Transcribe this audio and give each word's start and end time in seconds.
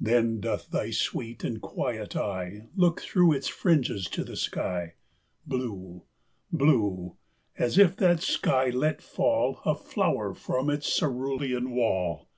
Then 0.00 0.40
doth 0.40 0.72
thy 0.72 0.90
sweet 0.90 1.44
and 1.44 1.62
quiet 1.62 2.16
eye 2.16 2.66
Look 2.74 3.00
through 3.00 3.32
its 3.34 3.46
fringes 3.46 4.08
to 4.08 4.24
the 4.24 4.34
sky, 4.34 4.94
Blue 5.46 6.02
blue 6.50 7.14
as 7.56 7.78
if 7.78 7.94
that 7.98 8.18
sky 8.20 8.70
let 8.70 9.00
fall 9.00 9.60
A 9.64 9.76
flower 9.76 10.34
from 10.34 10.68
its 10.68 10.92
cerulean 10.98 11.70
wall. 11.70 12.28